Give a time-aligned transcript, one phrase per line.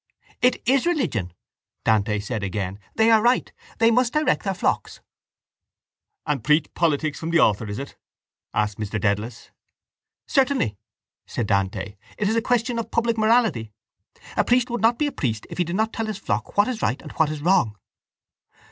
[0.41, 1.31] —It is religion,
[1.83, 2.79] Dante said again.
[2.95, 3.51] They are right.
[3.77, 4.99] They must direct their flocks.
[6.25, 7.95] —And preach politics from the altar, is it?
[8.51, 9.51] asked Mr Dedalus.
[10.25, 10.75] —Certainly,
[11.27, 11.97] said Dante.
[12.17, 13.73] It is a question of public morality.
[14.35, 16.67] A priest would not be a priest if he did not tell his flock what
[16.67, 17.77] is right and what is wrong.